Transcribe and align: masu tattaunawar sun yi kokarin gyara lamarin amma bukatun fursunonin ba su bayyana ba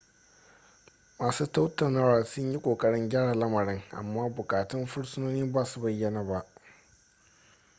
masu 1.19 1.43
tattaunawar 1.53 2.25
sun 2.25 2.51
yi 2.51 2.59
kokarin 2.59 3.09
gyara 3.09 3.33
lamarin 3.33 3.83
amma 3.91 4.29
bukatun 4.35 4.85
fursunonin 4.87 5.51
ba 5.53 5.65
su 5.65 5.81
bayyana 5.81 6.23
ba 6.23 6.45